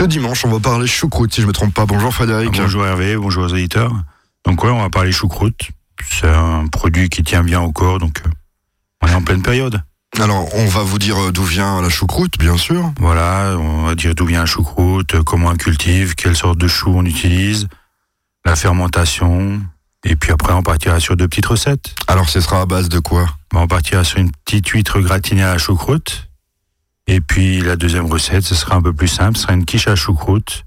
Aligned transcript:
Ce 0.00 0.06
dimanche, 0.06 0.46
on 0.46 0.50
va 0.50 0.60
parler 0.60 0.86
choucroute, 0.86 1.34
si 1.34 1.42
je 1.42 1.46
me 1.46 1.52
trompe 1.52 1.74
pas. 1.74 1.84
Bonjour 1.84 2.10
Frédéric. 2.10 2.52
Bonjour 2.56 2.86
Hervé, 2.86 3.18
bonjour 3.18 3.44
aux 3.44 3.52
auditeurs. 3.52 3.92
Donc 4.46 4.64
ouais, 4.64 4.70
on 4.70 4.80
va 4.80 4.88
parler 4.88 5.12
choucroute. 5.12 5.72
C'est 6.08 6.26
un 6.26 6.68
produit 6.68 7.10
qui 7.10 7.22
tient 7.22 7.42
bien 7.42 7.60
au 7.60 7.70
corps, 7.70 7.98
donc 7.98 8.22
euh, 8.24 8.30
on 9.02 9.08
est 9.08 9.14
en 9.14 9.20
pleine 9.20 9.42
période. 9.42 9.82
Alors, 10.18 10.48
on 10.54 10.64
va 10.68 10.80
vous 10.84 10.98
dire 10.98 11.18
euh, 11.18 11.32
d'où 11.32 11.42
vient 11.42 11.82
la 11.82 11.90
choucroute, 11.90 12.38
bien 12.38 12.56
sûr. 12.56 12.94
Voilà, 12.98 13.58
on 13.58 13.84
va 13.84 13.94
dire 13.94 14.14
d'où 14.14 14.24
vient 14.24 14.40
la 14.40 14.46
choucroute, 14.46 15.16
euh, 15.16 15.22
comment 15.22 15.48
on 15.48 15.56
cultive, 15.56 16.14
quelle 16.14 16.34
sorte 16.34 16.56
de 16.56 16.66
chou 16.66 16.94
on 16.96 17.04
utilise, 17.04 17.68
la 18.46 18.56
fermentation, 18.56 19.60
et 20.04 20.16
puis 20.16 20.32
après 20.32 20.54
on 20.54 20.62
partira 20.62 20.98
sur 20.98 21.14
deux 21.14 21.28
petites 21.28 21.44
recettes. 21.44 21.94
Alors, 22.08 22.30
ce 22.30 22.40
sera 22.40 22.62
à 22.62 22.64
base 22.64 22.88
de 22.88 23.00
quoi? 23.00 23.26
On 23.52 23.66
partira 23.66 24.02
sur 24.04 24.18
une 24.18 24.30
petite 24.46 24.66
huître 24.68 24.98
gratinée 25.00 25.42
à 25.42 25.52
la 25.52 25.58
choucroute. 25.58 26.29
Et 27.10 27.20
puis 27.20 27.60
la 27.60 27.74
deuxième 27.74 28.06
recette, 28.06 28.44
ce 28.44 28.54
sera 28.54 28.76
un 28.76 28.82
peu 28.82 28.92
plus 28.92 29.08
simple, 29.08 29.36
ce 29.36 29.42
sera 29.42 29.54
une 29.54 29.64
quiche 29.64 29.88
à 29.88 29.96
choucroute 29.96 30.64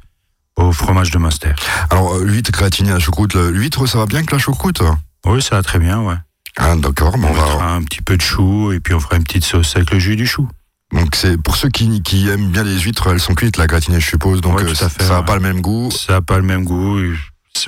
au 0.57 0.73
fromage 0.73 1.09
de 1.09 1.17
Munster. 1.17 1.53
Alors, 1.89 2.15
euh, 2.15 2.25
l'huître 2.25 2.51
gratinée 2.51 2.91
à 2.91 2.99
choucroute, 2.99 3.33
l'huître, 3.33 3.87
ça 3.87 3.97
va 3.99 4.05
bien 4.05 4.23
que 4.25 4.33
la 4.35 4.39
choucroute 4.39 4.81
Oui, 5.25 5.41
ça 5.41 5.55
va 5.55 5.63
très 5.63 5.79
bien, 5.79 6.01
ouais. 6.01 6.15
Ah, 6.57 6.75
d'accord, 6.75 7.17
bon, 7.17 7.27
On 7.27 7.31
on 7.31 7.33
va... 7.33 7.45
mettra 7.45 7.71
un 7.75 7.81
petit 7.83 8.01
peu 8.01 8.17
de 8.17 8.21
chou 8.21 8.73
et 8.73 8.81
puis 8.81 8.93
on 8.93 8.99
fera 8.99 9.15
une 9.15 9.23
petite 9.23 9.45
sauce 9.45 9.73
avec 9.77 9.89
le 9.91 9.99
jus 9.99 10.17
du 10.17 10.27
chou. 10.27 10.47
Donc, 10.91 11.15
c'est 11.15 11.41
pour 11.41 11.55
ceux 11.55 11.69
qui, 11.69 12.01
qui 12.03 12.27
aiment 12.29 12.51
bien 12.51 12.63
les 12.63 12.77
huîtres, 12.77 13.07
elles 13.09 13.21
sont 13.21 13.33
cuites, 13.35 13.55
la 13.57 13.65
gratinée, 13.65 13.99
je 14.01 14.07
suppose. 14.09 14.41
Donc, 14.41 14.57
Ouais, 14.59 14.63
euh, 14.65 14.75
ça 14.75 14.89
n'a 15.07 15.19
ouais. 15.19 15.25
pas 15.25 15.35
le 15.35 15.41
même 15.41 15.61
goût. 15.61 15.89
Ça 15.91 16.13
n'a 16.13 16.21
pas 16.21 16.37
le 16.37 16.43
même 16.43 16.65
goût. 16.65 16.99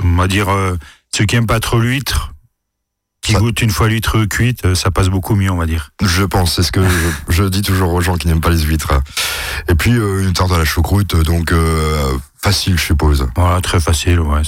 On 0.03 0.15
va 0.17 0.27
dire, 0.27 0.49
euh, 0.49 0.77
ceux 1.15 1.25
qui 1.25 1.37
aiment 1.37 1.47
pas 1.47 1.61
trop 1.61 1.79
l'huître, 1.79 2.33
qui 3.25 3.33
Ça- 3.33 3.39
goûtent 3.39 3.61
une 3.61 3.69
fois 3.69 3.87
l'huître 3.89 4.23
cuite, 4.25 4.65
euh, 4.65 4.75
ça 4.75 4.91
passe 4.91 5.07
beaucoup 5.09 5.35
mieux, 5.35 5.49
on 5.51 5.57
va 5.57 5.65
dire. 5.65 5.89
Je 6.01 6.23
pense, 6.23 6.55
c'est 6.55 6.63
ce 6.63 6.71
que 6.71 6.81
je, 6.87 7.33
je 7.33 7.43
dis 7.43 7.61
toujours 7.61 7.93
aux 7.93 8.01
gens 8.01 8.15
qui 8.17 8.27
n'aiment 8.27 8.41
pas 8.41 8.49
les 8.49 8.61
huîtres. 8.61 8.93
Et 9.67 9.75
puis, 9.75 9.93
euh, 9.93 10.23
une 10.23 10.33
tarte 10.33 10.51
à 10.51 10.57
la 10.57 10.65
choucroute, 10.65 11.15
donc 11.15 11.51
euh, 11.51 12.17
facile, 12.41 12.77
je 12.77 12.83
suppose. 12.83 13.27
Voilà, 13.35 13.61
très 13.61 13.79
facile, 13.79 14.19
ouais. 14.19 14.41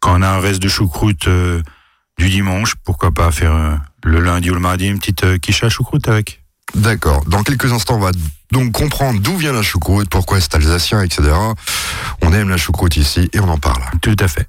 Quand 0.00 0.18
on 0.18 0.22
a 0.22 0.28
un 0.28 0.40
reste 0.40 0.62
de 0.62 0.68
choucroute 0.68 1.26
euh, 1.28 1.62
du 2.18 2.28
dimanche, 2.28 2.74
pourquoi 2.84 3.10
pas 3.10 3.30
faire 3.32 3.80
le 4.04 4.20
lundi 4.20 4.50
ou 4.50 4.54
le 4.54 4.60
mardi 4.60 4.86
une 4.86 4.98
petite 4.98 5.38
quiche 5.40 5.64
à 5.64 5.68
choucroute 5.68 6.08
avec 6.08 6.42
D'accord. 6.74 7.24
Dans 7.26 7.42
quelques 7.42 7.72
instants, 7.72 7.96
on 7.96 8.00
va 8.00 8.10
donc 8.52 8.72
comprendre 8.72 9.20
d'où 9.20 9.36
vient 9.36 9.52
la 9.52 9.62
choucroute, 9.62 10.08
pourquoi 10.08 10.40
c'est 10.40 10.54
alsacien, 10.54 11.02
etc. 11.02 11.22
On 12.22 12.32
aime 12.32 12.48
la 12.48 12.56
choucroute 12.56 12.96
ici 12.96 13.28
et 13.32 13.40
on 13.40 13.48
en 13.48 13.58
parle. 13.58 13.82
Tout 14.02 14.16
à 14.20 14.28
fait. 14.28 14.48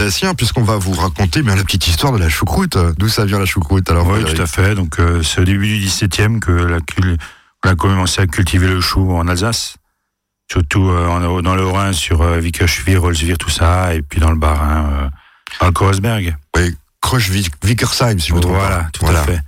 Alsacien 0.00 0.34
puisqu'on 0.34 0.62
va 0.62 0.76
vous 0.76 0.92
raconter 0.92 1.42
bien 1.42 1.56
la 1.56 1.64
petite 1.64 1.86
histoire 1.86 2.12
de 2.12 2.18
la 2.18 2.28
choucroute. 2.28 2.76
D'où 2.98 3.08
ça 3.08 3.24
vient 3.24 3.38
la 3.38 3.46
choucroute 3.46 3.90
alors 3.90 4.06
Oui, 4.06 4.24
tout 4.24 4.40
à 4.40 4.46
fait. 4.46 4.74
Donc, 4.74 4.98
euh, 4.98 5.22
c'est 5.22 5.40
au 5.40 5.44
début 5.44 5.66
du 5.66 5.86
17e 5.86 6.40
que 6.40 6.52
la 6.52 6.78
on 7.64 7.70
a 7.70 7.74
commencé 7.76 8.20
à 8.20 8.26
cultiver 8.26 8.68
le 8.68 8.80
chou 8.80 9.10
en 9.12 9.26
Alsace. 9.26 9.76
Surtout 10.50 10.90
euh, 10.90 11.40
dans 11.40 11.54
le 11.54 11.66
Rhin, 11.66 11.92
sur 11.92 12.20
euh, 12.20 12.38
Vickerschwil, 12.38 12.98
Rolswil, 12.98 13.38
tout 13.38 13.48
ça, 13.48 13.94
et 13.94 14.02
puis 14.02 14.20
dans 14.20 14.30
le 14.30 14.36
Bas-Rhin, 14.36 15.10
euh, 15.62 15.70
dans 15.70 15.90
le. 15.90 16.32
Oui, 16.56 16.76
Crush 17.00 17.30
Vickersheim, 17.62 18.18
si 18.18 18.28
je 18.28 18.34
me 18.34 18.40
trompe 18.40 18.56
Voilà, 18.56 18.76
pas. 18.84 18.90
tout 18.92 19.06
à 19.06 19.22
fait. 19.22 19.40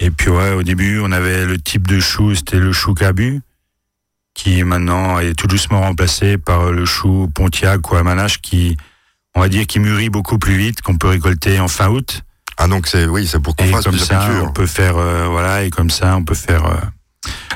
Et 0.00 0.10
puis 0.10 0.30
ouais, 0.30 0.52
au 0.52 0.62
début, 0.62 1.00
on 1.00 1.10
avait 1.10 1.44
le 1.44 1.58
type 1.58 1.88
de 1.88 1.98
chou, 1.98 2.34
c'était 2.36 2.58
le 2.58 2.72
chou 2.72 2.94
cabu, 2.94 3.40
qui 4.34 4.62
maintenant 4.62 5.18
est 5.18 5.34
tout 5.34 5.48
doucement 5.48 5.80
remplacé 5.80 6.38
par 6.38 6.70
le 6.70 6.84
chou 6.84 7.28
Pontiac 7.34 7.90
ou 7.90 7.96
Amanache, 7.96 8.40
qui, 8.40 8.76
on 9.34 9.40
va 9.40 9.48
dire, 9.48 9.66
qui 9.66 9.78
mûrit 9.78 10.10
beaucoup 10.10 10.38
plus 10.38 10.56
vite, 10.56 10.82
qu'on 10.82 10.96
peut 10.96 11.08
récolter 11.08 11.60
en 11.60 11.68
fin 11.68 11.88
août. 11.88 12.22
Ah 12.56 12.66
donc 12.66 12.86
c'est 12.88 13.06
oui, 13.06 13.26
c'est 13.26 13.38
pour 13.40 13.54
qu'on 13.54 13.66
fasse 13.66 13.84
comme 13.84 13.98
ça, 13.98 14.28
on 14.42 14.52
peut 14.52 14.66
faire, 14.66 14.96
euh, 14.96 15.26
voilà, 15.28 15.62
et 15.64 15.70
comme 15.70 15.90
ça, 15.90 16.16
on 16.16 16.24
peut 16.24 16.34
faire 16.34 16.66
euh, 16.66 16.74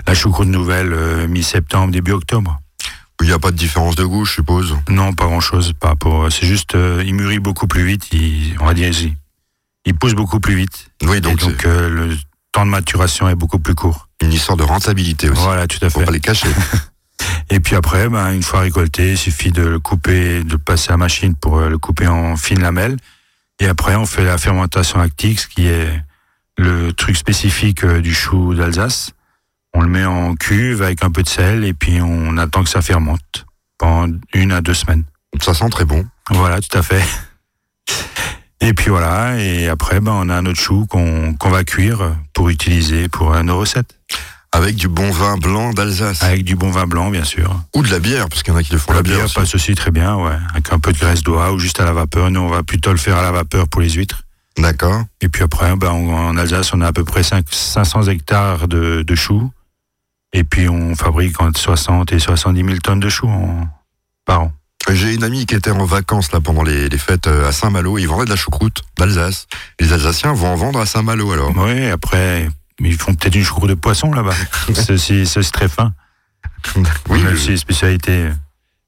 la 0.06 0.14
choucroute 0.14 0.46
nouvelle 0.48 0.92
euh, 0.92 1.26
mi-septembre, 1.26 1.92
début 1.92 2.12
octobre. 2.12 2.60
Il 3.20 3.26
n'y 3.28 3.32
a 3.32 3.38
pas 3.38 3.50
de 3.52 3.56
différence 3.56 3.94
de 3.94 4.04
goût, 4.04 4.24
je 4.24 4.32
suppose. 4.32 4.76
Non, 4.88 5.12
pas 5.12 5.26
grand-chose, 5.26 5.72
pas 5.78 5.94
pour. 5.94 6.26
C'est 6.32 6.46
juste, 6.46 6.74
il 6.74 7.14
mûrit 7.14 7.38
beaucoup 7.38 7.68
plus 7.68 7.84
vite. 7.84 8.08
Il, 8.12 8.56
on 8.58 8.66
va 8.66 8.74
dire, 8.74 8.88
il, 8.88 9.14
il 9.84 9.94
pousse 9.94 10.14
beaucoup 10.14 10.40
plus 10.40 10.56
vite. 10.56 10.88
Oui, 11.04 11.18
Et 11.18 11.20
donc, 11.20 11.38
donc, 11.38 11.62
le 11.62 12.16
temps 12.50 12.66
de 12.66 12.70
maturation 12.70 13.28
est 13.28 13.36
beaucoup 13.36 13.60
plus 13.60 13.76
court. 13.76 14.08
une 14.22 14.32
histoire 14.32 14.56
de 14.56 14.64
rentabilité 14.64 15.28
aussi. 15.30 15.40
Voilà, 15.42 15.68
tout 15.68 15.78
à 15.84 15.88
Faut 15.90 16.00
fait. 16.00 16.06
pas 16.06 16.10
les 16.10 16.18
cacher. 16.20 16.48
Et 17.50 17.60
puis 17.60 17.76
après, 17.76 18.08
ben, 18.08 18.32
une 18.32 18.42
fois 18.42 18.60
récolté, 18.60 19.12
il 19.12 19.18
suffit 19.18 19.52
de 19.52 19.62
le 19.62 19.78
couper, 19.78 20.42
de 20.42 20.52
le 20.52 20.58
passer 20.58 20.90
à 20.90 20.92
la 20.92 20.98
machine 20.98 21.34
pour 21.34 21.58
euh, 21.58 21.68
le 21.68 21.78
couper 21.78 22.06
en 22.06 22.36
fines 22.36 22.60
lamelles. 22.60 22.96
Et 23.60 23.66
après, 23.66 23.94
on 23.94 24.06
fait 24.06 24.24
la 24.24 24.38
fermentation 24.38 24.98
lactique, 24.98 25.40
ce 25.40 25.48
qui 25.48 25.66
est 25.66 26.02
le 26.58 26.92
truc 26.92 27.16
spécifique 27.16 27.84
euh, 27.84 28.00
du 28.00 28.14
chou 28.14 28.54
d'Alsace. 28.54 29.12
On 29.74 29.80
le 29.80 29.88
met 29.88 30.04
en 30.04 30.34
cuve 30.34 30.82
avec 30.82 31.02
un 31.02 31.10
peu 31.10 31.22
de 31.22 31.28
sel 31.28 31.64
et 31.64 31.72
puis 31.72 32.00
on 32.02 32.36
attend 32.36 32.62
que 32.62 32.68
ça 32.68 32.82
fermente 32.82 33.46
pendant 33.78 34.14
une 34.34 34.52
à 34.52 34.60
deux 34.60 34.74
semaines. 34.74 35.04
ça 35.40 35.54
sent 35.54 35.70
très 35.70 35.84
bon. 35.84 36.06
Voilà, 36.30 36.60
tout 36.60 36.76
à 36.76 36.82
fait. 36.82 37.02
Et 38.60 38.74
puis 38.74 38.90
voilà, 38.90 39.40
et 39.40 39.68
après, 39.68 39.98
ben, 39.98 40.12
on 40.12 40.28
a 40.28 40.36
un 40.36 40.46
autre 40.46 40.60
chou 40.60 40.86
qu'on 40.86 41.34
qu'on 41.34 41.50
va 41.50 41.64
cuire 41.64 42.16
pour 42.32 42.48
utiliser 42.48 43.08
pour 43.08 43.34
euh, 43.34 43.42
nos 43.42 43.58
recettes. 43.58 43.98
Avec 44.54 44.76
du 44.76 44.88
bon 44.88 45.10
vin 45.10 45.38
blanc 45.38 45.72
d'Alsace. 45.72 46.22
Avec 46.22 46.44
du 46.44 46.56
bon 46.56 46.70
vin 46.70 46.86
blanc, 46.86 47.10
bien 47.10 47.24
sûr. 47.24 47.58
Ou 47.74 47.82
de 47.82 47.90
la 47.90 47.98
bière, 47.98 48.28
parce 48.28 48.42
qu'il 48.42 48.52
y 48.52 48.56
en 48.56 48.58
a 48.58 48.62
qui 48.62 48.72
le 48.72 48.78
font 48.78 48.92
La 48.92 48.98
la 48.98 49.02
bière. 49.02 49.16
bière 49.16 49.32
passe 49.34 49.54
aussi 49.54 49.74
très 49.74 49.90
bien, 49.90 50.16
ouais. 50.16 50.36
Avec 50.52 50.70
un 50.72 50.78
peu 50.78 50.92
de 50.92 50.98
graisse 50.98 51.22
d'oie 51.22 51.52
ou 51.52 51.58
juste 51.58 51.80
à 51.80 51.84
la 51.86 51.92
vapeur. 51.92 52.30
Nous, 52.30 52.40
on 52.40 52.48
va 52.48 52.62
plutôt 52.62 52.90
le 52.90 52.98
faire 52.98 53.16
à 53.16 53.22
la 53.22 53.32
vapeur 53.32 53.66
pour 53.68 53.80
les 53.80 53.88
huîtres. 53.90 54.24
D'accord. 54.58 55.04
Et 55.22 55.28
puis 55.30 55.42
après, 55.42 55.74
ben, 55.76 55.90
on- 55.92 56.14
en 56.14 56.36
Alsace, 56.36 56.74
on 56.74 56.82
a 56.82 56.88
à 56.88 56.92
peu 56.92 57.04
près 57.04 57.22
5, 57.22 57.46
500 57.50 58.02
hectares 58.08 58.68
de, 58.68 59.02
de 59.02 59.14
choux. 59.14 59.50
Et 60.34 60.44
puis, 60.44 60.68
on 60.68 60.94
fabrique 60.94 61.40
entre 61.40 61.58
60 61.58 62.12
et 62.12 62.18
70 62.18 62.62
000 62.62 62.76
tonnes 62.82 63.00
de 63.00 63.08
choux 63.08 63.28
en- 63.28 63.66
par 64.26 64.42
an. 64.42 64.52
J'ai 64.90 65.14
une 65.14 65.24
amie 65.24 65.46
qui 65.46 65.54
était 65.54 65.70
en 65.70 65.84
vacances 65.86 66.32
là 66.32 66.40
pendant 66.40 66.62
les, 66.62 66.88
les 66.90 66.98
fêtes 66.98 67.26
euh, 67.28 67.48
à 67.48 67.52
Saint-Malo. 67.52 67.96
Ils 67.98 68.06
vendaient 68.08 68.24
de 68.26 68.30
la 68.30 68.36
choucroute 68.36 68.82
d'Alsace. 68.98 69.46
Les 69.80 69.92
Alsaciens 69.94 70.34
vont 70.34 70.48
en 70.48 70.56
vendre 70.56 70.80
à 70.80 70.86
Saint-Malo 70.86 71.32
alors. 71.32 71.52
Oui, 71.56 71.86
après, 71.88 72.50
ils 72.90 72.96
font 72.98 73.14
peut-être 73.14 73.34
une 73.34 73.44
choucroute 73.44 73.68
de 73.70 73.74
poisson 73.74 74.12
là-bas. 74.12 74.34
c'est 74.74 74.92
aussi- 74.92 75.26
c'est 75.26 75.42
très 75.52 75.68
fin. 75.68 75.92
Oui, 77.08 77.24
aussi 77.32 77.50
une 77.50 77.56
spécialité. 77.56 78.28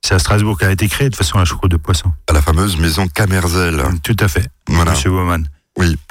C'est 0.05 0.15
à 0.15 0.19
Strasbourg 0.19 0.59
qu'elle 0.59 0.69
a 0.69 0.73
été 0.73 0.87
créée 0.89 1.09
de 1.09 1.15
toute 1.15 1.25
façon 1.25 1.39
la 1.39 1.45
choucroute 1.45 1.71
de 1.71 1.77
poisson. 1.77 2.13
à 2.29 2.33
la 2.33 2.43
fameuse 2.43 2.77
maison 2.77 3.09
Camerzel. 3.09 3.83
Tout 4.03 4.17
à 4.21 4.29
fait. 4.29 4.49
Voilà. 4.69 4.91
Monsieur 4.93 5.11
Baumann. 5.11 5.49
Oui. 5.79 5.97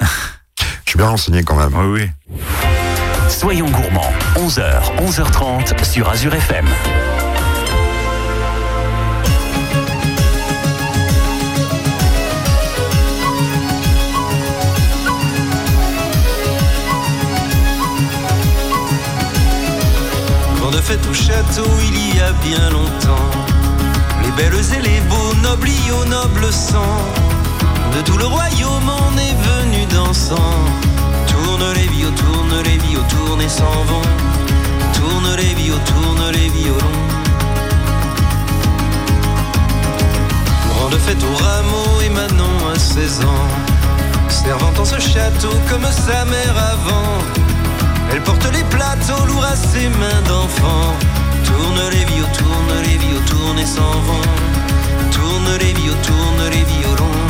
Je 0.84 0.90
suis 0.90 0.96
bien 0.98 1.08
renseigné 1.08 1.42
quand 1.42 1.56
même. 1.56 1.74
Oui, 1.74 2.02
oui. 2.02 2.38
Soyons 3.28 3.70
gourmands, 3.70 4.12
11h, 4.36 4.94
11h30 4.98 5.82
sur 5.84 6.08
Azure 6.08 6.34
FM. 6.34 6.66
Fête 20.84 21.06
au 21.08 21.14
château 21.14 21.66
il 21.88 22.14
y 22.14 22.20
a 22.20 22.32
bien 22.44 22.68
longtemps. 22.70 23.30
Les 24.22 24.30
belles 24.32 24.64
et 24.76 24.82
les 24.82 25.00
beaux, 25.08 25.34
nobles 25.42 25.70
au 25.98 26.04
noble 26.04 26.52
sang. 26.52 26.98
De 27.96 28.02
tout 28.02 28.18
le 28.18 28.26
royaume 28.26 28.90
on 29.04 29.12
est 29.16 29.36
venu 29.48 29.86
dansant. 29.86 30.56
Tourne 31.26 31.72
les 31.74 31.86
vios, 31.86 32.10
tourne 32.10 32.62
les 32.64 32.78
vios, 32.86 33.04
tourne 33.08 33.40
et 33.40 33.48
s'en 33.48 33.78
vont. 33.88 34.08
Tourne 34.92 35.34
les 35.36 35.54
vios, 35.54 35.80
tourne 35.86 36.30
les 36.32 36.48
violons. 36.48 37.00
Grand 40.68 40.90
de 40.90 40.98
fête 40.98 41.22
au 41.22 41.44
rameau 41.44 42.00
et 42.04 42.10
Manon 42.10 42.56
à 42.74 42.78
16 42.78 43.20
ans. 43.20 43.48
Servant 44.28 44.74
en 44.78 44.84
ce 44.84 45.00
château 45.00 45.54
comme 45.70 45.86
sa 45.90 46.26
mère 46.26 46.56
avant. 46.72 47.43
Elle 48.12 48.22
porte 48.22 48.46
les 48.52 48.64
plateaux 48.64 49.24
lourds 49.26 49.44
à 49.44 49.56
ses 49.56 49.88
mains 49.88 50.22
d'enfant. 50.28 50.94
Tourne 51.44 51.82
les 51.90 52.04
vios, 52.04 52.26
tourne 52.38 52.74
les 52.82 52.96
vios, 52.98 53.20
tourne 53.26 53.58
et 53.58 53.66
s'en 53.66 54.00
vont. 54.06 54.28
Tourne 55.10 55.56
les 55.60 55.72
vios, 55.72 55.94
tourne 56.02 56.44
les 56.50 56.64
violons. 56.64 57.20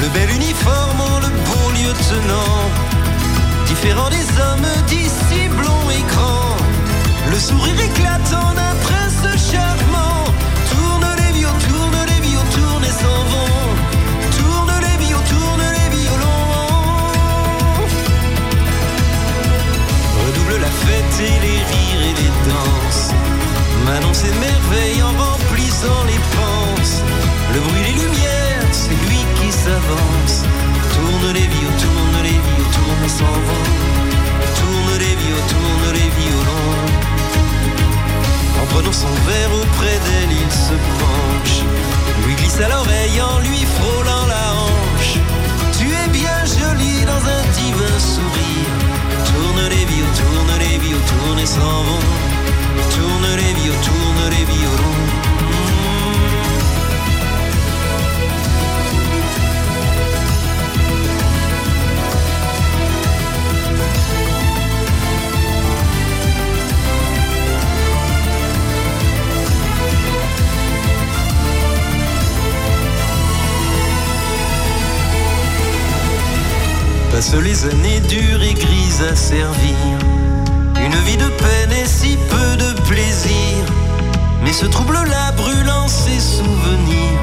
Le 0.00 0.08
bel 0.10 0.30
uniforme, 0.30 1.02
le 1.22 1.28
beau 1.46 1.70
lieutenant. 1.78 2.58
Différent 3.66 4.10
des 4.10 4.26
hommes 4.40 4.72
d'ici 4.86 5.48
blond 5.48 5.90
et 5.90 6.02
grand. 6.12 6.56
Le 7.30 7.38
sourire 7.38 7.80
éclatant 7.80 8.54
d'un 8.54 8.67
Manon 24.08 24.14
s'émerveille 24.14 25.02
en 25.02 25.12
remplissant 25.22 26.04
les 26.06 26.20
penses. 26.36 27.02
Le 27.52 27.60
bruit, 27.60 27.82
les 27.82 27.92
lumières, 27.92 28.68
c'est 28.72 28.90
lui 28.90 29.20
qui 29.36 29.52
s'avance. 29.52 30.44
Tourne 30.94 31.32
les 31.34 31.46
vios, 31.46 31.74
tourne 31.78 32.22
les 32.22 32.38
vios, 32.46 32.68
tourne 32.72 33.04
et 33.04 33.08
s'en 33.08 33.36
vont. 33.48 33.68
Tourne 34.60 34.98
les 34.98 35.14
vios, 35.22 35.42
tourne 35.52 35.92
les 35.92 36.10
violons. 36.20 36.86
En 38.62 38.66
prenant 38.72 38.92
son 38.92 39.12
verre 39.28 39.52
auprès 39.62 39.98
d'elle, 40.04 40.36
il 40.44 40.52
se 40.52 40.76
penche. 41.00 41.58
Lui 42.26 42.34
glisse 42.34 42.60
à 42.60 42.68
l'oreille 42.68 43.20
en 43.20 43.38
lui 43.40 43.66
frôlant 43.76 44.26
la 44.26 44.44
hanche. 44.60 45.18
Tu 45.78 45.86
es 45.86 46.08
bien 46.08 46.38
jolie 46.44 47.04
dans 47.04 47.24
un 47.36 47.42
divin 47.60 47.98
sourire. 47.98 48.72
Tourne 49.26 49.68
les 49.68 49.84
vios, 49.84 50.12
tourne 50.16 50.58
les 50.58 50.78
vios, 50.78 51.02
tourne 51.10 51.38
et 51.38 51.46
s'en 51.46 51.82
vont. 51.82 52.17
Passent 77.18 77.34
les 77.42 77.64
années 77.64 77.98
dures 78.08 78.42
et 78.44 78.54
grises 78.54 79.02
à 79.02 79.16
servir. 79.16 79.76
Une 80.76 80.94
vie 81.04 81.16
de 81.16 81.26
peine 81.26 81.72
et 81.72 81.84
si 81.84 82.16
peu 82.30 82.56
de 82.56 82.67
Mais 82.90 84.52
ce 84.52 84.64
trouble-là 84.64 85.32
brûlant 85.36 85.88
ses 85.88 86.20
souvenirs. 86.20 87.20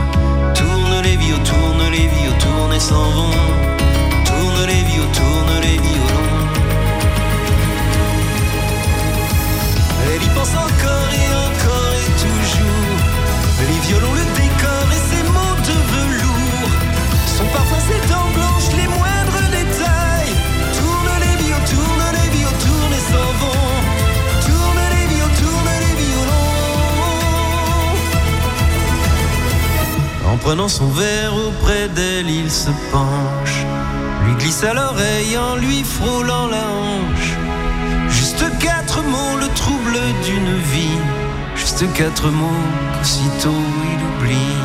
Tourne 0.54 1.02
les 1.04 1.18
vios, 1.18 1.38
tourne 1.38 1.90
les 1.92 2.08
vios, 2.08 2.34
tourne 2.40 2.74
et 2.74 2.80
s'en 2.80 3.10
vont. 3.10 3.32
Tourne 4.26 4.68
les 4.68 4.84
vios, 4.84 5.08
tourne 5.12 5.60
les 5.64 5.78
violons. 5.80 6.46
Elle 10.14 10.24
y 10.24 10.30
pense 10.36 10.54
encore 10.54 11.10
et 11.24 11.30
encore 11.48 11.94
et 12.04 12.12
toujours. 12.22 12.98
Les 13.68 13.88
violons, 13.88 14.14
le 14.14 14.35
prenant 30.46 30.68
son 30.68 30.90
verre 30.90 31.34
auprès 31.48 31.88
d'elle, 31.90 32.30
il 32.30 32.52
se 32.52 32.70
penche, 32.92 33.66
lui 34.26 34.36
glisse 34.36 34.64
à 34.64 34.76
l'oreille 34.76 35.36
en 35.40 35.56
lui 35.56 35.84
frôlant 35.84 36.48
la 36.48 36.64
hanche. 36.82 37.32
Juste 38.10 38.46
quatre 38.60 39.02
mots, 39.02 39.38
le 39.40 39.48
trouble 39.56 39.98
d'une 40.24 40.56
vie. 40.72 41.00
Juste 41.56 41.92
quatre 41.94 42.30
mots 42.30 42.64
qu'aussitôt 42.94 43.64
il 43.92 44.00
oublie. 44.08 44.65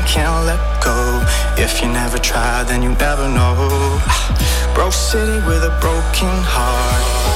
I 0.00 0.02
can't 0.04 0.46
let 0.46 0.82
go. 0.82 1.22
If 1.62 1.82
you 1.82 1.88
never 1.92 2.16
try, 2.16 2.64
then 2.64 2.82
you 2.82 2.88
never 2.94 3.28
know. 3.28 4.00
Broke 4.74 4.94
city 4.94 5.46
with 5.46 5.62
a 5.62 5.76
broken 5.78 6.40
heart. 6.42 7.29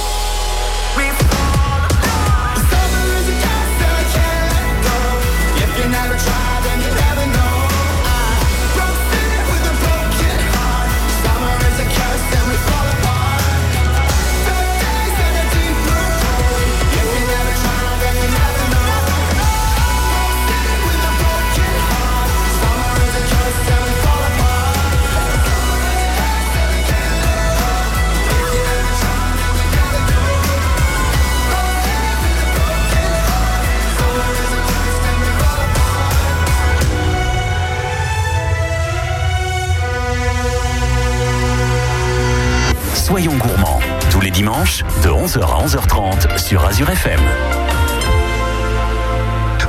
Dimanches 44.35 44.83
de 45.05 45.11
11h 45.11 45.41
à 45.43 45.65
11h30 45.65 46.39
sur 46.39 46.65
Azure 46.65 46.91
FM. 46.91 47.21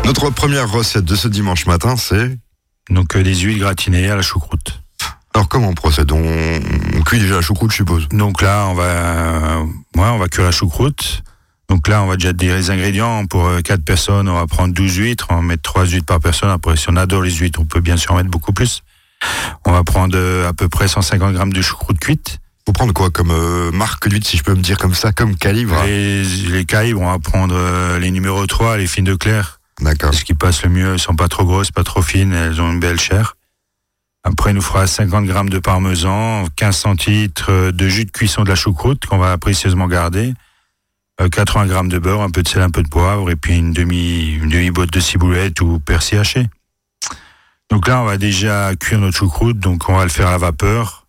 Notre 0.05 0.31
première 0.31 0.71
recette 0.71 1.05
de 1.05 1.15
ce 1.15 1.27
dimanche 1.27 1.67
matin, 1.67 1.95
c'est. 1.97 2.35
Donc 2.89 3.15
euh, 3.15 3.21
des 3.21 3.35
huiles 3.35 3.59
gratinées 3.59 4.09
à 4.09 4.15
la 4.15 4.23
choucroute. 4.23 4.81
Alors, 5.35 5.47
comment 5.47 5.67
on 5.67 5.75
procède? 5.75 6.11
On... 6.11 6.17
on 6.17 7.01
cuit 7.03 7.19
déjà 7.19 7.35
la 7.35 7.41
choucroute, 7.41 7.71
je 7.71 7.77
suppose. 7.77 8.07
Donc 8.09 8.41
là, 8.41 8.65
on 8.67 8.73
va, 8.73 8.83
euh, 8.83 9.63
ouais, 9.97 10.09
on 10.09 10.17
va 10.17 10.27
cuire 10.29 10.45
la 10.45 10.51
choucroute. 10.51 11.21
Donc 11.69 11.87
là, 11.87 12.01
on 12.01 12.07
va 12.07 12.15
déjà 12.15 12.33
dire 12.33 12.55
les 12.55 12.71
ingrédients. 12.71 13.27
Pour 13.27 13.47
4 13.63 13.83
personnes, 13.85 14.27
on 14.27 14.35
va 14.35 14.47
prendre 14.47 14.73
12 14.73 14.95
huîtres. 14.95 15.27
On 15.29 15.35
va 15.35 15.41
mettre 15.43 15.61
3 15.61 15.85
huîtres 15.85 16.07
par 16.07 16.19
personne. 16.19 16.49
Après, 16.49 16.75
si 16.75 16.89
on 16.89 16.95
adore 16.95 17.21
les 17.21 17.31
huîtres, 17.31 17.59
on 17.61 17.65
peut 17.65 17.81
bien 17.81 17.97
sûr 17.97 18.13
en 18.13 18.15
mettre 18.15 18.31
beaucoup 18.31 18.53
plus. 18.53 18.81
On 19.63 19.71
va 19.71 19.83
prendre 19.83 20.17
euh, 20.17 20.49
à 20.49 20.53
peu 20.53 20.69
près 20.69 20.87
150 20.87 21.33
grammes 21.33 21.53
de 21.53 21.61
choucroute 21.61 21.99
cuite. 21.99 22.39
Faut 22.67 22.73
prendre 22.73 22.93
quoi 22.93 23.11
comme 23.11 23.31
euh, 23.31 23.71
marque 23.71 24.07
d'huile, 24.07 24.23
si 24.23 24.37
je 24.37 24.43
peux 24.43 24.55
me 24.55 24.61
dire 24.61 24.77
comme 24.77 24.95
ça, 24.95 25.11
comme 25.11 25.35
calibre 25.35 25.75
hein 25.75 25.85
Les, 25.85 26.23
les 26.23 26.65
calibres, 26.65 27.01
on 27.01 27.11
va 27.11 27.19
prendre 27.19 27.55
euh, 27.55 27.99
les 27.99 28.09
numéros 28.09 28.45
3, 28.47 28.77
les 28.77 28.87
fines 28.87 29.05
de 29.05 29.15
clair. 29.15 29.59
D'accord. 29.81 30.13
Ce 30.13 30.23
qui 30.23 30.33
passe 30.33 30.63
le 30.63 30.69
mieux, 30.69 30.93
elles 30.93 30.99
sont 30.99 31.15
pas 31.15 31.27
trop 31.27 31.45
grosses, 31.45 31.71
pas 31.71 31.83
trop 31.83 32.01
fines, 32.01 32.33
elles 32.33 32.61
ont 32.61 32.71
une 32.71 32.79
belle 32.79 32.99
chair. 32.99 33.35
Après, 34.23 34.49
il 34.49 34.55
nous 34.55 34.61
fera 34.61 34.87
50 34.87 35.25
grammes 35.25 35.49
de 35.49 35.59
parmesan, 35.59 36.47
15 36.55 36.75
centilitres 36.75 37.71
de 37.71 37.87
jus 37.87 38.05
de 38.05 38.11
cuisson 38.11 38.43
de 38.43 38.49
la 38.49 38.55
choucroute 38.55 39.05
qu'on 39.05 39.19
va 39.19 39.37
précieusement 39.37 39.87
garder, 39.87 40.33
euh, 41.21 41.29
80 41.29 41.67
grammes 41.67 41.89
de 41.89 41.99
beurre, 41.99 42.21
un 42.21 42.31
peu 42.31 42.41
de 42.41 42.47
sel, 42.47 42.63
un 42.63 42.71
peu 42.71 42.81
de 42.81 42.89
poivre, 42.89 43.29
et 43.29 43.35
puis 43.35 43.55
une 43.55 43.71
demi, 43.71 44.33
une 44.33 44.49
demi 44.49 44.71
botte 44.71 44.91
de 44.91 44.99
ciboulette 44.99 45.61
ou 45.61 45.79
persil 45.79 46.17
haché. 46.17 46.47
Donc 47.69 47.87
là, 47.87 48.01
on 48.01 48.05
va 48.05 48.17
déjà 48.17 48.75
cuire 48.75 48.99
notre 48.99 49.17
choucroute, 49.17 49.59
donc 49.59 49.87
on 49.89 49.95
va 49.95 50.03
le 50.03 50.09
faire 50.09 50.27
à 50.27 50.31
la 50.31 50.37
vapeur. 50.39 51.04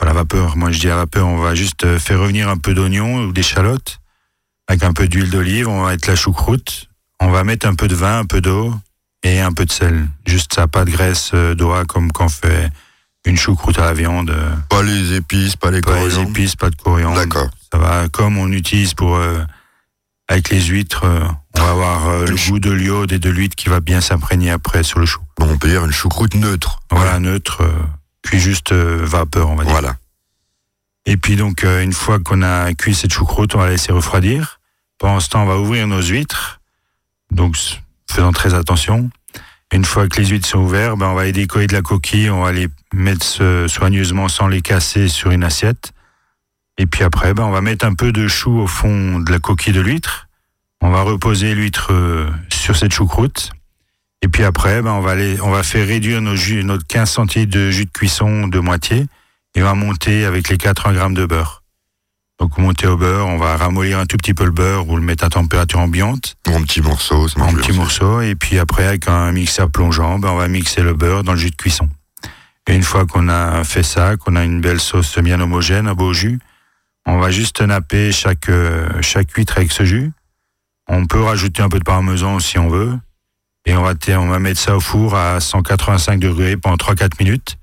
Enfin, 0.00 0.06
la 0.06 0.14
vapeur, 0.14 0.56
moi 0.56 0.70
je 0.70 0.78
dis 0.80 0.86
à 0.86 0.90
la 0.90 0.96
vapeur, 0.96 1.26
on 1.26 1.36
va 1.36 1.54
juste 1.54 1.84
euh, 1.84 1.98
faire 1.98 2.20
revenir 2.20 2.48
un 2.48 2.56
peu 2.56 2.72
d'oignon 2.72 3.24
ou 3.24 3.32
d'échalotes 3.32 3.98
avec 4.66 4.82
un 4.82 4.94
peu 4.94 5.06
d'huile 5.08 5.28
d'olive, 5.28 5.68
on 5.68 5.82
va 5.82 5.90
mettre 5.90 6.08
la 6.08 6.16
choucroute, 6.16 6.88
on 7.20 7.28
va 7.30 7.44
mettre 7.44 7.66
un 7.66 7.74
peu 7.74 7.86
de 7.86 7.94
vin, 7.94 8.20
un 8.20 8.24
peu 8.24 8.40
d'eau 8.40 8.72
et 9.22 9.40
un 9.40 9.52
peu 9.52 9.66
de 9.66 9.72
sel. 9.72 10.08
Juste 10.26 10.54
ça, 10.54 10.68
pas 10.68 10.86
de 10.86 10.90
graisse 10.90 11.32
euh, 11.34 11.54
d'oie 11.54 11.84
comme 11.84 12.12
quand 12.12 12.26
on 12.26 12.28
fait 12.30 12.70
une 13.26 13.36
choucroute 13.36 13.78
à 13.78 13.84
la 13.84 13.92
viande. 13.92 14.30
euh, 14.30 14.54
Pas 14.70 14.82
les 14.82 15.14
épices, 15.16 15.56
pas 15.56 15.70
les 15.70 15.82
Pas 15.82 15.96
les 15.96 16.08
coriandres. 16.08 16.30
épices, 16.30 16.56
pas 16.56 16.70
de 16.70 16.76
coriandre. 16.76 17.16
D'accord. 17.16 17.50
Ça 17.70 17.78
va 17.78 18.08
comme 18.08 18.38
on 18.38 18.50
utilise 18.52 18.94
pour 18.94 19.16
euh, 19.16 19.42
avec 20.28 20.48
les 20.48 20.62
huîtres. 20.62 21.04
euh, 21.04 21.26
on 21.56 21.60
va 21.60 21.70
avoir 21.72 22.08
euh, 22.08 22.24
le 22.26 22.36
goût 22.36 22.58
de 22.58 22.70
l'iode 22.70 23.12
et 23.12 23.18
de 23.18 23.28
l'huître 23.28 23.54
qui 23.56 23.68
va 23.68 23.80
bien 23.80 24.00
s'imprégner 24.00 24.50
après 24.50 24.82
sur 24.82 24.98
le 24.98 25.04
chou. 25.04 25.20
Bon, 25.38 25.46
on 25.50 25.58
peut 25.58 25.68
dire 25.68 25.84
une 25.84 25.92
choucroute 25.92 26.36
neutre. 26.36 26.80
Voilà, 26.90 27.18
neutre, 27.18 27.62
puis 28.22 28.38
juste 28.38 28.72
euh, 28.72 29.00
vapeur, 29.02 29.50
on 29.50 29.56
va 29.56 29.64
dire. 29.64 29.72
Voilà. 29.72 29.96
Et 31.06 31.16
puis 31.16 31.36
donc, 31.36 31.64
euh, 31.64 31.82
une 31.82 31.92
fois 31.92 32.18
qu'on 32.18 32.42
a 32.42 32.72
cuit 32.74 32.94
cette 32.94 33.12
choucroute, 33.12 33.54
on 33.54 33.58
va 33.58 33.66
la 33.66 33.72
laisser 33.72 33.92
refroidir. 33.92 34.60
Pendant 34.98 35.20
ce 35.20 35.28
temps, 35.28 35.42
on 35.42 35.46
va 35.46 35.58
ouvrir 35.58 35.86
nos 35.86 36.02
huîtres. 36.02 36.60
Donc, 37.30 37.56
faisant 38.10 38.32
très 38.32 38.54
attention. 38.54 39.10
Une 39.72 39.84
fois 39.84 40.08
que 40.08 40.20
les 40.20 40.26
huîtres 40.26 40.48
sont 40.48 40.58
ouvertes, 40.58 40.98
ben, 40.98 41.08
on 41.08 41.14
va 41.14 41.24
les 41.24 41.32
décoller 41.32 41.66
de 41.66 41.72
la 41.72 41.82
coquille. 41.82 42.28
On 42.28 42.42
va 42.42 42.52
les 42.52 42.68
mettre 42.92 43.26
euh, 43.40 43.68
soigneusement 43.68 44.28
sans 44.28 44.48
les 44.48 44.60
casser 44.60 45.08
sur 45.08 45.30
une 45.30 45.44
assiette. 45.44 45.92
Et 46.76 46.86
puis 46.86 47.04
après, 47.04 47.34
ben, 47.34 47.44
on 47.44 47.50
va 47.50 47.60
mettre 47.60 47.84
un 47.86 47.94
peu 47.94 48.12
de 48.12 48.28
chou 48.28 48.58
au 48.58 48.66
fond 48.66 49.20
de 49.20 49.30
la 49.30 49.38
coquille 49.38 49.72
de 49.72 49.80
l'huître. 49.80 50.28
On 50.82 50.90
va 50.90 51.02
reposer 51.02 51.54
l'huître 51.54 51.92
sur 52.48 52.74
cette 52.74 52.92
choucroute. 52.92 53.52
Et 54.22 54.28
puis 54.28 54.44
après, 54.44 54.82
ben, 54.82 54.92
on, 54.92 55.00
va 55.00 55.14
les, 55.14 55.40
on 55.40 55.50
va 55.50 55.62
faire 55.62 55.86
réduire 55.86 56.20
nos 56.20 56.36
jus, 56.36 56.62
notre 56.62 56.86
15 56.86 57.10
centilitres 57.10 57.52
de 57.52 57.70
jus 57.70 57.86
de 57.86 57.90
cuisson 57.90 58.48
de 58.48 58.58
moitié 58.58 59.06
et 59.54 59.62
on 59.62 59.66
va 59.66 59.74
monter 59.74 60.24
avec 60.24 60.48
les 60.48 60.58
80 60.58 60.92
grammes 60.92 61.14
de 61.14 61.26
beurre. 61.26 61.62
Donc 62.38 62.56
monter 62.56 62.86
au 62.86 62.96
beurre, 62.96 63.26
on 63.26 63.36
va 63.36 63.56
ramollir 63.56 63.98
un 63.98 64.06
tout 64.06 64.16
petit 64.16 64.32
peu 64.32 64.44
le 64.44 64.50
beurre 64.50 64.88
ou 64.88 64.96
le 64.96 65.02
mettre 65.02 65.24
à 65.24 65.28
température 65.28 65.78
ambiante, 65.78 66.36
Ou 66.48 66.54
en 66.54 66.62
petits 66.62 66.80
morceaux. 66.80 67.28
ça 67.28 67.40
en 67.42 67.52
petits 67.52 67.72
morceaux, 67.72 68.22
et 68.22 68.34
puis 68.34 68.58
après 68.58 68.86
avec 68.86 69.08
un 69.08 69.30
mixeur 69.32 69.70
plongeant, 69.70 70.18
ben, 70.18 70.30
on 70.30 70.36
va 70.36 70.48
mixer 70.48 70.82
le 70.82 70.94
beurre 70.94 71.22
dans 71.22 71.32
le 71.32 71.38
jus 71.38 71.50
de 71.50 71.56
cuisson. 71.56 71.88
Et 72.66 72.74
une 72.74 72.82
fois 72.82 73.04
qu'on 73.04 73.28
a 73.28 73.64
fait 73.64 73.82
ça, 73.82 74.16
qu'on 74.16 74.36
a 74.36 74.44
une 74.44 74.60
belle 74.60 74.80
sauce 74.80 75.18
bien 75.18 75.40
homogène, 75.40 75.86
un 75.86 75.94
beau 75.94 76.12
jus, 76.12 76.38
on 77.04 77.18
va 77.18 77.30
juste 77.30 77.60
napper 77.60 78.12
chaque, 78.12 78.48
euh, 78.48 78.88
chaque 79.00 79.32
huître 79.32 79.58
avec 79.58 79.72
ce 79.72 79.84
jus. 79.84 80.12
On 80.88 81.06
peut 81.06 81.20
rajouter 81.20 81.62
un 81.62 81.68
peu 81.68 81.78
de 81.78 81.84
parmesan 81.84 82.38
si 82.38 82.58
on 82.58 82.68
veut. 82.68 82.96
Et 83.66 83.74
on 83.74 83.82
va, 83.82 83.94
on 84.18 84.28
va 84.28 84.38
mettre 84.38 84.60
ça 84.60 84.76
au 84.76 84.80
four 84.80 85.14
à 85.14 85.40
185 85.40 86.18
degrés 86.18 86.56
pendant 86.56 86.76
3-4 86.76 87.10
minutes. 87.20 87.56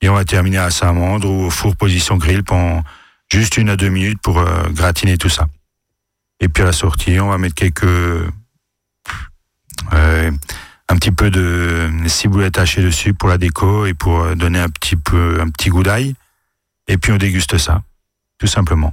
Et 0.00 0.08
on 0.08 0.14
va 0.14 0.24
terminer 0.24 0.58
à 0.58 0.70
sa 0.70 0.88
amande 0.88 1.24
ou 1.24 1.44
au 1.44 1.50
four 1.50 1.76
position 1.76 2.16
grill 2.16 2.42
pendant 2.42 2.82
juste 3.30 3.56
une 3.56 3.70
à 3.70 3.76
deux 3.76 3.88
minutes 3.88 4.20
pour 4.20 4.38
euh, 4.38 4.68
gratiner 4.70 5.16
tout 5.16 5.28
ça. 5.28 5.46
Et 6.40 6.48
puis 6.48 6.62
à 6.62 6.66
la 6.66 6.72
sortie, 6.72 7.20
on 7.20 7.28
va 7.28 7.38
mettre 7.38 7.54
quelques 7.54 7.84
euh, 7.84 8.30
un 10.88 10.96
petit 10.96 11.12
peu 11.12 11.30
de 11.30 11.90
ciboulette 12.06 12.58
hachée 12.58 12.82
dessus 12.82 13.14
pour 13.14 13.28
la 13.28 13.38
déco 13.38 13.86
et 13.86 13.94
pour 13.94 14.20
euh, 14.20 14.34
donner 14.34 14.58
un 14.58 14.68
petit 14.68 14.96
peu 14.96 15.40
un 15.40 15.48
petit 15.48 15.68
goût 15.68 15.82
d'ail. 15.82 16.14
Et 16.88 16.98
puis 16.98 17.12
on 17.12 17.16
déguste 17.16 17.58
ça, 17.58 17.82
tout 18.38 18.48
simplement. 18.48 18.92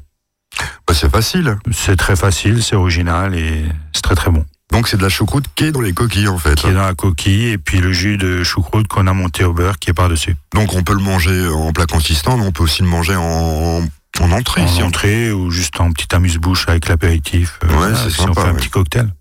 Bah, 0.87 0.93
c'est 0.93 1.09
facile. 1.09 1.57
C'est 1.71 1.95
très 1.95 2.15
facile, 2.15 2.63
c'est 2.63 2.75
original 2.75 3.35
et 3.35 3.65
c'est 3.93 4.01
très 4.01 4.15
très 4.15 4.31
bon. 4.31 4.45
Donc 4.71 4.87
c'est 4.87 4.97
de 4.97 5.01
la 5.01 5.09
choucroute 5.09 5.45
qui 5.55 5.65
est 5.65 5.71
dans 5.71 5.81
les 5.81 5.93
coquilles 5.93 6.27
en 6.27 6.37
fait. 6.37 6.55
Qui 6.55 6.67
est 6.67 6.73
dans 6.73 6.83
la 6.83 6.93
coquille 6.93 7.47
et 7.49 7.57
puis 7.57 7.79
le 7.79 7.91
jus 7.91 8.17
de 8.17 8.43
choucroute 8.43 8.87
qu'on 8.87 9.07
a 9.07 9.13
monté 9.13 9.43
au 9.43 9.53
beurre 9.53 9.79
qui 9.79 9.89
est 9.89 9.93
par 9.93 10.09
dessus. 10.09 10.35
Donc 10.53 10.73
on 10.75 10.83
peut 10.83 10.93
le 10.93 11.01
manger 11.01 11.47
en 11.47 11.73
plat 11.73 11.85
consistant, 11.87 12.37
mais 12.37 12.45
on 12.45 12.51
peut 12.51 12.63
aussi 12.63 12.81
le 12.83 12.87
manger 12.87 13.15
en, 13.15 13.81
en 14.19 14.31
entrée. 14.31 14.61
En 14.61 14.67
si 14.67 14.83
on- 14.83 14.87
entrée 14.87 15.31
ou 15.31 15.49
juste 15.49 15.79
en 15.81 15.91
petite 15.91 16.13
amuse-bouche 16.13 16.65
avec 16.67 16.87
l'apéritif. 16.87 17.59
euh, 17.63 17.67
Ouais, 17.79 17.95
c'est 17.95 18.11
si 18.11 18.21
on 18.21 18.33
fait 18.33 18.41
un 18.41 18.53
petit 18.53 18.69
cocktail. 18.69 19.11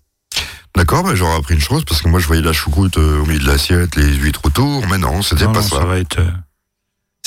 D'accord, 0.77 1.03
bah, 1.03 1.15
j'aurais 1.15 1.35
appris 1.35 1.55
une 1.55 1.59
chose 1.61 1.83
parce 1.83 2.01
que 2.03 2.07
moi 2.09 2.19
je 2.19 2.27
voyais 2.27 2.43
la 2.43 2.53
choucroute 2.53 2.97
euh, 2.97 3.19
au 3.21 3.25
milieu 3.25 3.39
de 3.39 3.47
l'assiette, 3.47 3.95
les 3.95 4.13
huîtres 4.13 4.41
autour, 4.45 4.85
mais 4.87 4.99
non, 4.99 5.23
c'était 5.23 5.45
pas 5.45 5.51
non, 5.53 5.61
ça. 5.63 5.77
ça 5.79 5.85
va 5.85 5.97
être. 5.97 6.19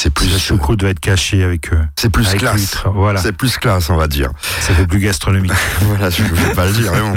C'est 0.02 0.10
plus, 0.12 0.32
la 0.32 0.38
choucroute 0.38 0.82
va 0.82 0.88
être 0.88 0.98
cachée 0.98 1.44
avec. 1.44 1.72
euh, 1.72 1.76
c'est 1.96 2.10
plus 2.10 2.26
avec 2.26 2.40
classe. 2.40 2.74
Voilà, 2.92 3.20
C'est 3.20 3.30
plus 3.30 3.56
classe, 3.56 3.88
on 3.88 3.94
va 3.96 4.08
dire. 4.08 4.30
ça 4.60 4.74
fait 4.74 4.84
plus 4.84 4.98
gastronomique. 4.98 5.52
voilà, 5.82 6.10
je 6.10 6.24
ne 6.24 6.28
vais 6.28 6.54
pas 6.54 6.66
le 6.66 6.72
dire. 6.72 6.90
bon. 6.92 7.14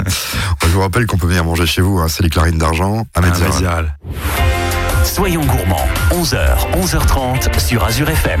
Je 0.62 0.68
vous 0.68 0.80
rappelle 0.82 1.04
qu'on 1.06 1.18
peut 1.18 1.26
venir 1.26 1.44
manger 1.44 1.66
chez 1.66 1.82
vous. 1.82 1.98
hein, 1.98 2.06
c'est 2.08 2.22
les 2.22 2.30
clarines 2.30 2.58
d'argent 2.58 3.04
à. 3.16 3.20
Metzeral. 3.22 3.96
Soyons 5.02 5.44
gourmands, 5.44 5.88
11h, 6.12 6.38
11h30 6.80 7.58
sur 7.58 7.82
Azure 7.82 8.08
FM. 8.08 8.40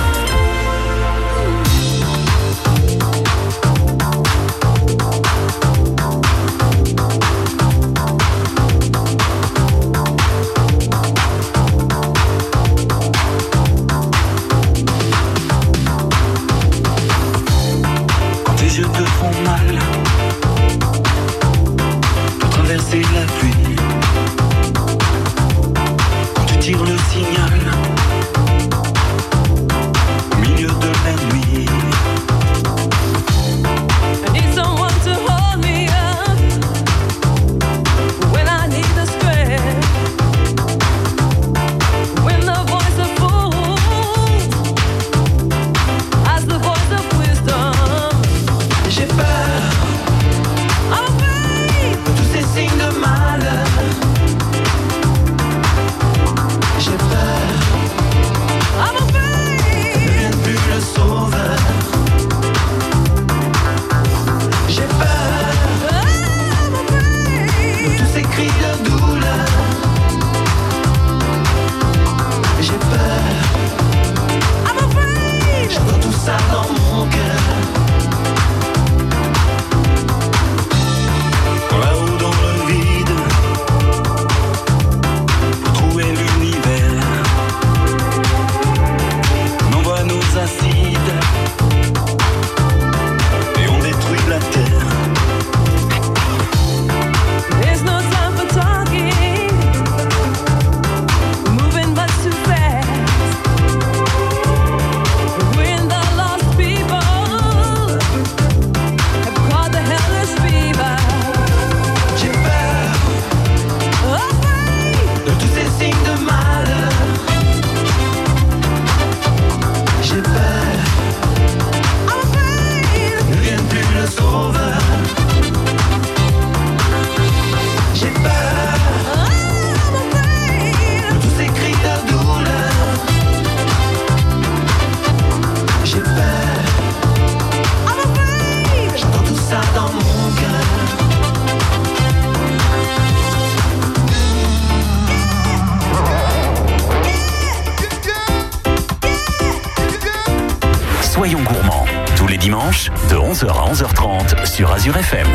De 152.71 153.15
11h 153.15 153.47
à 153.47 153.73
11h30 153.73 154.45
sur 154.45 154.71
Azure 154.71 154.95
FM. 154.95 155.27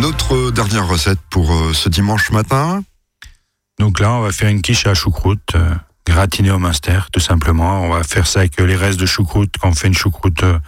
Notre 0.00 0.50
dernière 0.50 0.88
recette 0.88 1.18
pour 1.28 1.52
euh, 1.52 1.74
ce 1.74 1.90
dimanche 1.90 2.30
matin. 2.30 2.82
Donc 3.78 4.00
là, 4.00 4.12
on 4.12 4.22
va 4.22 4.32
faire 4.32 4.48
une 4.48 4.62
quiche 4.62 4.86
à 4.86 4.94
choucroute 4.94 5.54
euh, 5.54 5.74
gratinée 6.06 6.50
au 6.50 6.58
minster, 6.58 7.00
tout 7.12 7.20
simplement. 7.20 7.82
On 7.82 7.90
va 7.90 8.04
faire 8.04 8.26
ça 8.26 8.40
avec 8.40 8.58
euh, 8.58 8.64
les 8.64 8.74
restes 8.74 8.98
de 8.98 9.04
choucroute. 9.04 9.54
Quand 9.60 9.68
on 9.68 9.74
fait 9.74 9.88
une 9.88 9.94
choucroute 9.94 10.42
euh, 10.44 10.58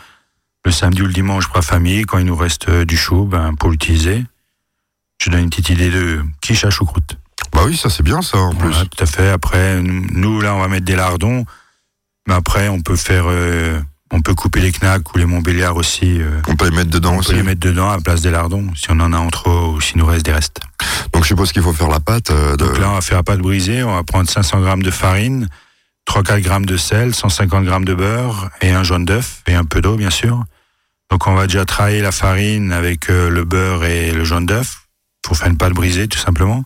le 0.66 0.70
samedi 0.70 1.01
ou 1.01 1.07
le 1.07 1.14
dimanche 1.14 1.46
pour 1.46 1.57
la 1.57 1.62
famille, 1.62 2.03
quand 2.03 2.18
il 2.18 2.27
nous 2.27 2.37
reste 2.37 2.68
euh, 2.68 2.85
du 2.85 2.99
chou, 2.99 3.25
ben, 3.25 3.55
pour 3.55 3.70
l'utiliser. 3.70 4.25
Je 5.23 5.31
donne 5.31 5.44
une 5.44 5.51
petite 5.51 5.70
idée 5.70 5.90
de 5.90 6.23
quiche 6.42 6.66
à 6.66 6.70
choucroute. 6.70 7.16
Bah 7.55 7.62
oui, 7.64 7.79
ça 7.79 7.88
c'est 7.88 8.03
bien 8.03 8.20
ça 8.20 8.37
en 8.37 8.55
plus. 8.55 8.75
Tout 8.90 9.03
à 9.03 9.07
fait. 9.07 9.31
Après, 9.31 9.81
nous, 9.81 10.42
là, 10.42 10.55
on 10.55 10.61
va 10.61 10.68
mettre 10.68 10.85
des 10.85 10.96
lardons. 10.96 11.46
Mais 12.27 12.35
après, 12.35 12.68
on 12.68 12.81
peut 12.81 12.96
faire, 12.96 13.25
euh, 13.27 13.81
on 14.12 14.20
peut 14.23 14.35
couper 14.35 14.61
les 14.61 14.73
knacks 14.73 15.14
ou 15.14 15.18
les 15.18 15.25
montbéliards 15.27 15.77
aussi. 15.77 16.20
euh, 16.20 16.40
On 16.49 16.57
peut 16.57 16.68
les 16.68 16.77
mettre 16.77 16.90
dedans 16.90 17.14
on 17.14 17.18
aussi. 17.18 17.31
peut 17.31 17.37
les 17.37 17.42
mettre 17.42 17.61
dedans 17.61 17.90
à 17.90 17.96
la 17.96 18.03
place 18.03 18.20
des 18.23 18.31
lardons, 18.31 18.66
si 18.75 18.87
on 18.90 18.99
en 19.01 19.12
a 19.12 19.18
en 19.18 19.29
trop 19.29 19.75
ou 19.75 19.81
s'il 19.81 19.99
nous 19.99 20.07
reste 20.07 20.25
des 20.25 20.33
restes. 20.33 20.61
Donc 21.12 21.23
je 21.23 21.29
suppose 21.29 21.53
qu'il 21.53 21.62
faut 21.62 21.73
faire 21.73 21.88
la 21.88 22.01
pâte. 22.01 22.31
euh, 22.31 22.53
de... 22.53 22.64
Donc 22.66 22.79
là, 22.79 22.90
on 22.90 22.94
va 22.94 23.01
faire 23.01 23.18
la 23.18 23.23
pâte 23.23 23.38
brisée. 23.40 23.83
On 23.85 23.94
va 23.94 24.03
prendre 24.03 24.29
500 24.29 24.61
grammes 24.61 24.83
de 24.83 24.90
farine, 24.90 25.49
3-4 26.09 26.40
grammes 26.40 26.66
de 26.66 26.77
sel, 26.77 27.14
150 27.14 27.64
grammes 27.64 27.85
de 27.85 27.94
beurre 27.94 28.51
et 28.61 28.73
un 28.73 28.83
jaune 28.83 29.05
d'œuf 29.05 29.42
et 29.46 29.55
un 29.55 29.64
peu 29.64 29.81
d'eau, 29.81 29.96
bien 29.96 30.11
sûr. 30.11 30.42
Donc 31.11 31.27
on 31.27 31.35
va 31.35 31.46
déjà 31.46 31.64
travailler 31.64 32.03
la 32.03 32.12
farine 32.12 32.73
avec 32.73 33.11
euh, 33.11 33.29
le 33.31 33.44
beurre 33.44 33.85
et 33.85 34.12
le 34.12 34.25
jaune 34.25 34.46
d'œuf 34.46 34.87
pour 35.23 35.37
faire 35.37 35.49
une 35.49 35.57
pâte 35.59 35.73
brisée, 35.73 36.09
tout 36.09 36.18
simplement. 36.18 36.64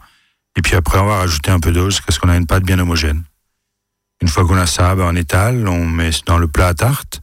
Et 0.57 0.63
puis 0.63 0.77
après, 0.77 0.99
on 0.99 1.07
va 1.07 1.17
rajouter 1.19 1.51
un 1.51 1.61
peu 1.61 1.73
d'eau 1.73 1.91
jusqu'à 1.91 2.13
ce 2.13 2.19
qu'on 2.21 2.29
a 2.29 2.37
une 2.37 2.47
pâte 2.47 2.63
bien 2.63 2.79
homogène. 2.79 3.23
Une 4.23 4.29
fois 4.29 4.47
qu'on 4.47 4.57
a 4.57 4.67
ça, 4.67 4.95
ben, 4.95 5.05
on 5.13 5.17
étale, 5.17 5.67
on 5.69 5.85
met 5.87 6.11
dans 6.27 6.39
le 6.39 6.47
plat 6.49 6.69
à 6.69 6.75
tarte. 6.75 7.21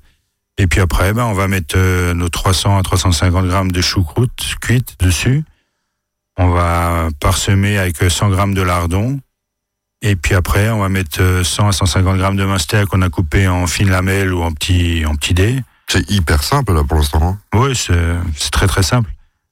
Et 0.61 0.67
puis 0.67 0.79
après, 0.79 1.11
ben, 1.11 1.23
on 1.25 1.33
va 1.33 1.47
mettre 1.47 1.73
euh, 1.75 2.13
nos 2.13 2.29
300 2.29 2.77
à 2.77 2.83
350 2.83 3.47
grammes 3.47 3.71
de 3.71 3.81
choucroute 3.81 4.55
cuite 4.61 4.95
dessus. 4.99 5.43
On 6.37 6.49
va 6.49 7.07
parsemer 7.19 7.79
avec 7.79 7.99
euh, 8.03 8.09
100 8.11 8.29
grammes 8.29 8.53
de 8.53 8.61
lardon. 8.61 9.19
Et 10.03 10.15
puis 10.15 10.35
après, 10.35 10.69
on 10.69 10.77
va 10.77 10.87
mettre 10.87 11.19
euh, 11.19 11.43
100 11.43 11.69
à 11.69 11.71
150 11.71 12.17
grammes 12.17 12.35
de 12.35 12.45
minster 12.45 12.83
qu'on 12.87 13.01
a 13.01 13.09
coupé 13.09 13.47
en 13.47 13.65
fines 13.65 13.89
lamelles 13.89 14.31
ou 14.31 14.43
en 14.43 14.51
petits, 14.51 15.03
en 15.07 15.15
petits 15.15 15.33
dés. 15.33 15.59
C'est 15.87 16.07
hyper 16.11 16.43
simple 16.43 16.73
là 16.73 16.83
pour 16.83 16.97
l'instant. 16.97 17.23
hein. 17.23 17.39
Oui, 17.55 17.75
c'est 17.75 18.51
très 18.51 18.67
très 18.67 18.83
simple. 18.83 19.09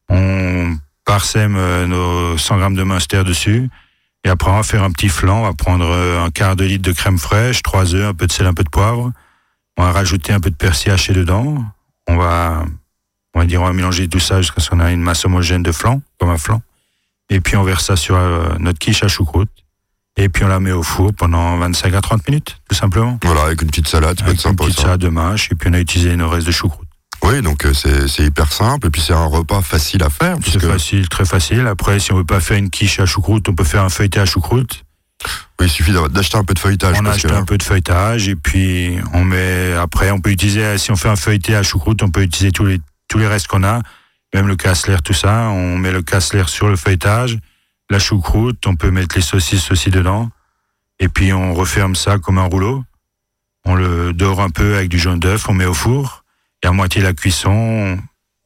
On 0.09 0.77
parsème 1.05 1.55
euh, 1.57 1.87
nos 1.87 2.37
100 2.37 2.57
grammes 2.59 2.75
de 2.75 2.83
minster 2.83 3.23
dessus. 3.23 3.67
Et 4.23 4.29
après, 4.29 4.51
on 4.51 4.57
va 4.57 4.63
faire 4.63 4.83
un 4.83 4.91
petit 4.91 5.09
flan. 5.09 5.39
On 5.39 5.43
va 5.47 5.53
prendre 5.53 5.87
euh, 5.89 6.23
un 6.23 6.29
quart 6.29 6.55
de 6.55 6.65
litre 6.65 6.87
de 6.87 6.93
crème 6.93 7.17
fraîche, 7.17 7.63
trois 7.63 7.95
œufs, 7.95 8.05
un 8.05 8.13
peu 8.13 8.27
de 8.27 8.31
sel, 8.31 8.45
un 8.45 8.53
peu 8.53 8.63
de 8.63 8.69
poivre. 8.69 9.11
On 9.79 9.83
va 9.83 9.93
rajouter 9.93 10.33
un 10.33 10.41
peu 10.41 10.49
de 10.49 10.55
persil 10.55 10.91
haché 10.91 11.13
dedans. 11.13 11.63
On 12.09 12.17
va, 12.17 12.65
on 13.33 13.39
va 13.39 13.45
dire, 13.45 13.61
on 13.61 13.65
va 13.65 13.71
mélanger 13.71 14.09
tout 14.09 14.19
ça 14.19 14.41
jusqu'à 14.41 14.59
ce 14.59 14.69
qu'on 14.69 14.85
ait 14.85 14.93
une 14.93 15.01
masse 15.01 15.23
homogène 15.23 15.63
de 15.63 15.71
flan, 15.71 16.01
comme 16.19 16.29
un 16.29 16.37
flan. 16.37 16.61
Et 17.29 17.39
puis, 17.39 17.55
on 17.55 17.63
verse 17.63 17.85
ça 17.85 17.95
sur 17.95 18.15
euh, 18.17 18.49
notre 18.59 18.77
quiche 18.77 19.03
à 19.03 19.07
choucroute. 19.07 19.47
Et 20.17 20.27
puis, 20.27 20.43
on 20.43 20.49
la 20.49 20.59
met 20.59 20.73
au 20.73 20.83
four 20.83 21.13
pendant 21.13 21.55
25 21.57 21.93
à 21.93 22.01
30 22.01 22.27
minutes, 22.27 22.57
tout 22.67 22.75
simplement. 22.75 23.17
Voilà, 23.23 23.43
avec 23.43 23.61
une 23.61 23.69
petite 23.69 23.87
salade, 23.87 24.19
ça 24.19 24.25
peut 24.25 24.31
Avec 24.31 24.39
être 24.39 24.45
une 24.45 24.51
sympa 24.51 24.63
petite 24.65 24.77
ça. 24.77 24.81
salade 24.83 24.99
de 24.99 25.07
mâche. 25.09 25.49
Et 25.51 25.55
puis, 25.55 25.69
on 25.69 25.73
a 25.73 25.79
utilisé 25.79 26.13
nos 26.17 26.27
restes 26.27 26.47
de 26.47 26.51
choucroute. 26.51 26.87
Oui, 27.23 27.41
donc 27.41 27.65
euh, 27.65 27.73
c'est 27.73 28.07
c'est 28.07 28.23
hyper 28.23 28.51
simple 28.51 28.87
et 28.87 28.89
puis 28.89 29.01
c'est 29.01 29.13
un 29.13 29.25
repas 29.25 29.61
facile 29.61 30.03
à 30.03 30.09
faire. 30.09 30.35
C'est 30.37 30.41
puisque- 30.57 30.67
facile, 30.67 31.07
très 31.09 31.25
facile. 31.25 31.67
Après, 31.67 31.99
si 31.99 32.11
on 32.13 32.15
veut 32.17 32.23
pas 32.25 32.39
faire 32.39 32.57
une 32.57 32.69
quiche 32.69 32.99
à 33.01 33.05
choucroute, 33.05 33.47
on 33.49 33.53
peut 33.55 33.65
faire 33.65 33.83
un 33.83 33.89
feuilleté 33.89 34.19
à 34.21 34.25
choucroute. 34.25 34.83
Il 35.61 35.69
suffit 35.69 35.91
d'acheter 36.11 36.37
un 36.37 36.43
peu 36.43 36.53
de 36.53 36.59
feuilletage. 36.59 36.95
on 36.97 36.99
a 37.01 37.03
parce 37.03 37.15
acheté 37.17 37.27
que 37.27 37.33
là- 37.33 37.39
un 37.39 37.45
peu 37.45 37.57
de 37.57 37.63
feuilletage 37.63 38.27
et 38.29 38.35
puis 38.35 38.97
on 39.13 39.23
met. 39.23 39.73
Après, 39.73 40.11
on 40.11 40.19
peut 40.21 40.29
utiliser. 40.31 40.77
Si 40.77 40.91
on 40.91 40.95
fait 40.95 41.09
un 41.09 41.15
feuilleté 41.15 41.55
à 41.55 41.63
choucroute, 41.63 42.01
on 42.03 42.09
peut 42.09 42.21
utiliser 42.23 42.51
tous 42.51 42.65
les 42.65 42.79
tous 43.07 43.17
les 43.17 43.27
restes 43.27 43.47
qu'on 43.47 43.63
a, 43.63 43.81
même 44.33 44.47
le 44.47 44.55
cassler, 44.55 44.95
tout 45.03 45.13
ça. 45.13 45.49
On 45.49 45.77
met 45.77 45.91
le 45.91 46.01
cassler 46.03 46.43
sur 46.47 46.67
le 46.69 46.75
feuilletage, 46.75 47.37
la 47.89 47.99
choucroute. 47.99 48.65
On 48.67 48.75
peut 48.75 48.91
mettre 48.91 49.15
les 49.15 49.21
saucisses 49.21 49.69
aussi 49.71 49.89
dedans. 49.89 50.29
Et 50.99 51.07
puis 51.09 51.33
on 51.33 51.53
referme 51.53 51.95
ça 51.95 52.17
comme 52.19 52.37
un 52.37 52.45
rouleau. 52.45 52.83
On 53.65 53.75
le 53.75 54.13
dore 54.13 54.41
un 54.41 54.49
peu 54.49 54.75
avec 54.75 54.89
du 54.89 54.99
jaune 54.99 55.19
d'œuf. 55.19 55.49
On 55.49 55.53
met 55.53 55.65
au 55.65 55.73
four. 55.73 56.23
Et 56.63 56.67
à 56.67 56.71
moitié 56.71 57.01
la 57.01 57.13
cuisson, 57.13 57.97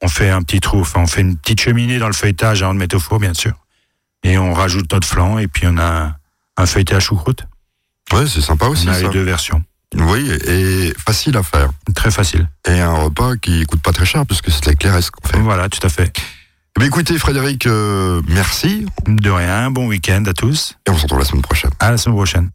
on 0.02 0.08
fait 0.08 0.30
un 0.30 0.42
petit 0.42 0.60
trou. 0.60 0.82
Enfin, 0.82 1.02
on 1.02 1.08
fait 1.08 1.22
une 1.22 1.38
petite 1.38 1.62
cheminée 1.62 2.00
dans 2.00 2.08
le 2.08 2.14
feuilletage 2.14 2.64
avant 2.64 2.74
de 2.74 2.80
mettre 2.80 2.96
au 2.96 3.00
four, 3.00 3.20
bien 3.20 3.34
sûr. 3.34 3.54
et 4.24 4.38
on 4.38 4.54
rajoute 4.54 4.92
notre 4.94 5.08
flan 5.08 5.38
et 5.40 5.48
puis 5.48 5.68
on 5.68 5.78
a 5.78 6.16
un 6.58 6.66
feuilleté 6.66 6.96
à 6.96 7.00
choucroute. 7.00 7.44
Ouais, 8.12 8.28
c'est 8.28 8.42
sympa 8.42 8.68
aussi 8.68 8.88
On 8.88 8.92
a 8.92 8.96
ça. 8.96 9.02
les 9.02 9.10
deux 9.10 9.24
versions. 9.24 9.62
Oui, 9.96 10.28
et 10.48 10.94
facile 11.06 11.38
à 11.38 11.44
faire. 11.44 11.70
Très 11.96 12.10
facile. 12.12 12.48
Et 12.68 12.80
un 12.80 12.94
repas 12.94 13.36
qui 13.38 13.64
coûte 13.66 13.82
pas 13.82 13.92
très 13.92 14.06
cher 14.06 14.26
puisque 14.26 14.50
c'est 14.52 14.64
de 14.64 14.70
la 14.70 14.76
clairesse 14.76 15.10
qu'on 15.12 15.28
fait. 15.28 15.40
Voilà, 15.40 15.70
tout 15.70 15.86
à 15.86 15.90
fait. 15.90 16.12
Eh 16.76 16.80
bien, 16.80 16.88
écoutez, 16.88 17.18
Frédéric, 17.20 17.68
euh, 17.68 18.22
merci 18.28 18.88
De 19.08 19.30
rien, 19.30 19.70
bon 19.70 19.86
week-end 19.88 20.24
à 20.26 20.34
tous. 20.34 20.76
et 20.88 20.90
on 20.92 20.98
se 20.98 21.04
retrouve 21.04 21.20
la 21.20 21.26
semaine 21.26 21.44
prochaine. 21.44 21.70
À 21.80 21.92
la 21.92 21.98
semaine 21.98 22.16
prochaine. 22.16 22.50